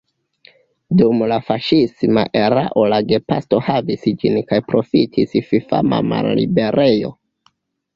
Dum 1.01 1.21
la 1.31 1.37
faŝisma 1.49 2.23
erao 2.41 2.87
la 2.95 3.01
Gestapo 3.11 3.63
havis 3.71 4.11
ĝin 4.25 4.43
kaj 4.51 4.63
profitis 4.75 5.41
fifama 5.55 6.05
malliberejo. 6.13 7.19